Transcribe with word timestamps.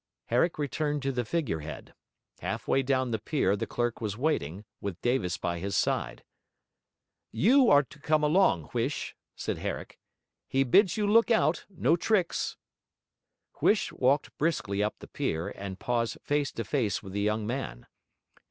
Herrick 0.29 0.57
returned 0.57 1.03
to 1.03 1.11
the 1.11 1.23
figure 1.23 1.59
head. 1.59 1.93
Half 2.39 2.67
way 2.67 2.81
down 2.81 3.11
the 3.11 3.19
pier 3.19 3.55
the 3.55 3.67
clerk 3.67 4.01
was 4.01 4.17
waiting, 4.17 4.65
with 4.79 4.99
Davis 5.03 5.37
by 5.37 5.59
his 5.59 5.75
side. 5.77 6.23
'You 7.29 7.69
are 7.69 7.83
to 7.83 7.99
come 7.99 8.23
along, 8.23 8.69
Huish,' 8.71 9.13
said 9.35 9.59
Herrick. 9.59 9.99
'He 10.47 10.63
bids 10.63 10.97
you 10.97 11.05
look 11.05 11.29
out, 11.29 11.67
no 11.69 11.95
tricks.' 11.95 12.57
Huish 13.59 13.91
walked 13.91 14.35
briskly 14.39 14.81
up 14.81 14.97
the 14.97 15.07
pier, 15.07 15.49
and 15.49 15.77
paused 15.77 16.17
face 16.23 16.51
to 16.53 16.63
face 16.63 17.03
with 17.03 17.13
the 17.13 17.21
young 17.21 17.45
man. 17.45 17.85